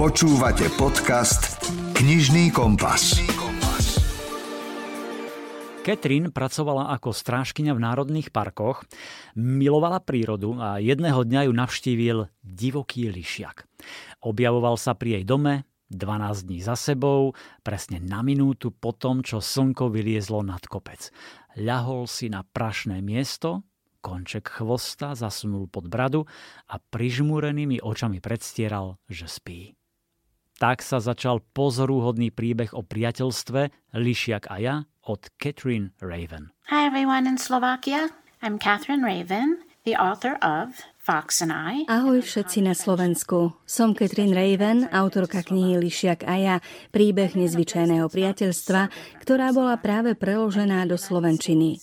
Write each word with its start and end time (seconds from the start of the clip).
Počúvate 0.00 0.72
podcast 0.80 1.60
Knižný 1.92 2.48
kompas. 2.56 3.20
Katrin 5.84 6.32
pracovala 6.32 6.88
ako 6.96 7.12
strážkyňa 7.12 7.76
v 7.76 7.84
národných 7.84 8.32
parkoch, 8.32 8.88
milovala 9.36 10.00
prírodu 10.00 10.56
a 10.56 10.80
jedného 10.80 11.20
dňa 11.20 11.40
ju 11.44 11.52
navštívil 11.52 12.18
divoký 12.40 13.12
lišiak. 13.12 13.68
Objavoval 14.24 14.80
sa 14.80 14.96
pri 14.96 15.20
jej 15.20 15.24
dome, 15.28 15.68
12 15.92 16.48
dní 16.48 16.64
za 16.64 16.80
sebou, 16.80 17.36
presne 17.60 18.00
na 18.00 18.24
minútu 18.24 18.72
po 18.72 18.96
tom, 18.96 19.20
čo 19.20 19.44
slnko 19.44 19.92
vyliezlo 19.92 20.40
nad 20.40 20.64
kopec. 20.64 21.12
Ľahol 21.60 22.08
si 22.08 22.32
na 22.32 22.40
prašné 22.40 23.04
miesto, 23.04 23.68
konček 24.00 24.48
chvosta 24.48 25.12
zasunul 25.12 25.68
pod 25.68 25.92
bradu 25.92 26.24
a 26.72 26.80
prižmúrenými 26.80 27.84
očami 27.84 28.24
predstieral, 28.24 28.96
že 29.04 29.28
spí. 29.28 29.76
Tak 30.60 30.84
sa 30.84 31.00
začal 31.00 31.40
pozorúhodný 31.56 32.28
príbeh 32.28 32.76
o 32.76 32.84
priateľstve 32.84 33.96
Lišiak 33.96 34.52
a 34.52 34.56
ja 34.60 34.76
od 35.08 35.32
Catherine 35.40 35.96
Raven. 36.04 36.52
Hi 36.68 36.84
everyone 36.84 37.24
in 37.24 37.40
Slovakia. 37.40 38.12
I'm 38.44 38.60
Catherine 38.60 39.00
Raven, 39.00 39.64
the 39.88 39.96
author 39.96 40.36
of. 40.44 40.76
Ahoj 41.90 42.22
všetci 42.22 42.62
na 42.62 42.70
Slovensku. 42.70 43.50
Som 43.66 43.98
Katrin 43.98 44.30
Raven, 44.30 44.86
autorka 44.94 45.42
knihy 45.42 45.82
Lišiak 45.82 46.22
a 46.22 46.38
ja, 46.38 46.56
príbeh 46.94 47.34
nezvyčajného 47.34 48.06
priateľstva, 48.06 48.94
ktorá 49.18 49.50
bola 49.50 49.74
práve 49.82 50.14
preložená 50.14 50.86
do 50.86 50.94
Slovenčiny. 50.94 51.82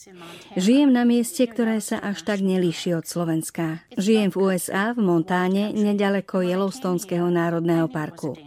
Žijem 0.55 0.95
na 0.95 1.03
mieste, 1.03 1.43
ktoré 1.43 1.83
sa 1.83 1.99
až 1.99 2.23
tak 2.23 2.39
nelíši 2.39 2.95
od 2.95 3.03
Slovenska. 3.03 3.83
Žijem 3.99 4.31
v 4.31 4.35
USA, 4.39 4.95
v 4.95 5.03
Montáne, 5.03 5.75
nedaleko 5.75 6.39
Yellowstoneského 6.39 7.27
národného 7.27 7.91
parku. 7.91 8.39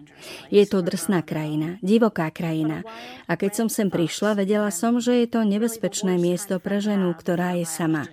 Je 0.48 0.65
to 0.65 0.81
drsná 0.81 1.20
krajina, 1.20 1.77
divoká 1.84 2.33
krajina. 2.33 2.89
A 3.28 3.36
keď 3.36 3.53
som 3.53 3.69
sem 3.69 3.92
prišla, 3.92 4.33
vedela 4.33 4.73
som, 4.73 4.97
že 4.97 5.12
je 5.12 5.28
to 5.28 5.45
nebezpečné 5.45 6.17
miesto 6.17 6.56
pre 6.56 6.81
ženu, 6.81 7.12
ktorá 7.12 7.53
je 7.61 7.69
sama. 7.69 8.08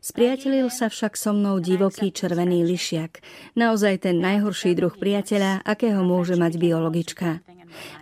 Spriatelil 0.00 0.72
sa 0.72 0.88
však 0.88 1.18
so 1.18 1.36
mnou 1.36 1.60
divoký 1.96 2.12
červený 2.12 2.60
lišiak. 2.68 3.24
Naozaj 3.56 4.04
ten 4.04 4.20
najhorší 4.20 4.76
druh 4.76 4.92
priateľa, 4.92 5.64
akého 5.64 6.04
môže 6.04 6.36
mať 6.36 6.60
biologička. 6.60 7.40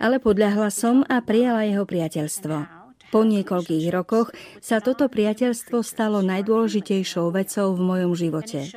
Ale 0.03 0.19
podľahla 0.19 0.67
som 0.67 1.07
a 1.07 1.23
prijala 1.23 1.63
jeho 1.63 1.87
priateľstvo. 1.87 2.83
Po 3.15 3.23
niekoľkých 3.23 3.87
rokoch 3.95 4.35
sa 4.59 4.83
toto 4.83 5.07
priateľstvo 5.07 5.79
stalo 5.79 6.19
najdôležitejšou 6.27 7.31
vecou 7.31 7.71
v 7.71 7.79
mojom 7.79 8.11
živote. 8.19 8.67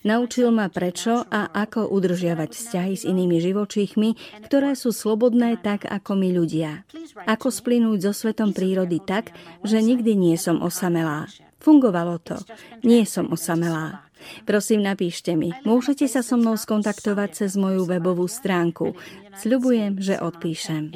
Naučil 0.00 0.48
ma 0.48 0.72
prečo 0.72 1.28
a 1.28 1.52
ako 1.52 1.92
udržiavať 1.92 2.48
vzťahy 2.56 2.94
s 2.96 3.04
inými 3.04 3.44
živočíchmi, 3.44 4.40
ktoré 4.48 4.72
sú 4.72 4.96
slobodné 4.96 5.60
tak 5.60 5.84
ako 5.84 6.16
my 6.16 6.32
ľudia. 6.32 6.88
Ako 7.28 7.52
splynúť 7.52 8.08
so 8.08 8.12
svetom 8.16 8.56
prírody 8.56 9.04
tak, 9.04 9.36
že 9.60 9.84
nikdy 9.84 10.16
nie 10.16 10.40
som 10.40 10.64
osamelá. 10.64 11.28
Fungovalo 11.60 12.20
to. 12.20 12.36
Nie 12.84 13.04
som 13.04 13.28
osamelá. 13.32 14.04
Prosím, 14.44 14.84
napíšte 14.84 15.34
mi. 15.34 15.52
Môžete 15.62 16.06
sa 16.10 16.20
so 16.20 16.36
mnou 16.36 16.58
skontaktovať 16.58 17.44
cez 17.44 17.56
moju 17.56 17.88
webovú 17.88 18.28
stránku. 18.28 18.96
Sľubujem, 19.38 20.00
že 20.00 20.20
odpíšem. 20.20 20.92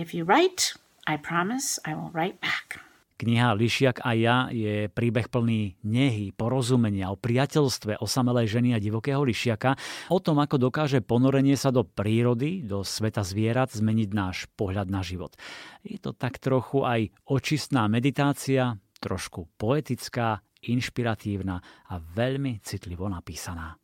Kniha 3.19 3.51
Lišiak 3.51 4.07
a 4.07 4.15
ja 4.15 4.47
je 4.47 4.87
príbeh 4.87 5.27
plný 5.27 5.75
nehy, 5.83 6.31
porozumenia 6.31 7.11
o 7.11 7.19
priateľstve 7.19 7.99
osamelej 7.99 8.47
ženy 8.47 8.79
a 8.79 8.83
divokého 8.83 9.27
lišiaka, 9.27 9.75
o 10.15 10.23
tom, 10.23 10.39
ako 10.39 10.71
dokáže 10.71 11.03
ponorenie 11.03 11.59
sa 11.59 11.75
do 11.75 11.83
prírody, 11.83 12.63
do 12.63 12.87
sveta 12.87 13.27
zvierat 13.27 13.75
zmeniť 13.75 14.11
náš 14.15 14.47
pohľad 14.55 14.87
na 14.87 15.03
život. 15.03 15.35
Je 15.83 15.99
to 15.99 16.15
tak 16.15 16.39
trochu 16.39 16.87
aj 16.87 17.11
očistná 17.27 17.91
meditácia, 17.91 18.79
trošku 19.03 19.51
poetická 19.59 20.47
inšpiratívna 20.65 21.57
a 21.93 21.95
veľmi 21.99 22.59
citlivo 22.65 23.07
napísaná. 23.07 23.77